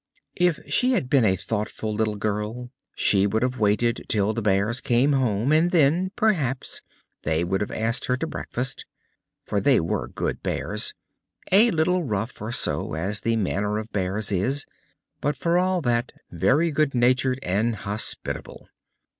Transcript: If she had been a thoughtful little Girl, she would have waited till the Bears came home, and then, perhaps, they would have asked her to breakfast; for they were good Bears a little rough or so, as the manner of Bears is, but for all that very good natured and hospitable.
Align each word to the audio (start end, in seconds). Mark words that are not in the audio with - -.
If 0.37 0.61
she 0.67 0.93
had 0.93 1.11
been 1.11 1.23
a 1.25 1.35
thoughtful 1.35 1.93
little 1.93 2.15
Girl, 2.15 2.71
she 2.95 3.27
would 3.27 3.43
have 3.43 3.59
waited 3.59 4.05
till 4.09 4.33
the 4.33 4.41
Bears 4.41 4.81
came 4.81 5.13
home, 5.13 5.51
and 5.51 5.69
then, 5.69 6.09
perhaps, 6.15 6.81
they 7.21 7.43
would 7.43 7.61
have 7.61 7.69
asked 7.69 8.05
her 8.05 8.15
to 8.17 8.25
breakfast; 8.25 8.87
for 9.45 9.61
they 9.61 9.79
were 9.79 10.07
good 10.07 10.41
Bears 10.41 10.95
a 11.51 11.69
little 11.69 12.03
rough 12.03 12.41
or 12.41 12.51
so, 12.51 12.95
as 12.95 13.21
the 13.21 13.35
manner 13.35 13.77
of 13.77 13.91
Bears 13.91 14.31
is, 14.31 14.65
but 15.19 15.37
for 15.37 15.59
all 15.59 15.83
that 15.83 16.13
very 16.31 16.71
good 16.71 16.95
natured 16.95 17.37
and 17.43 17.75
hospitable. 17.75 18.67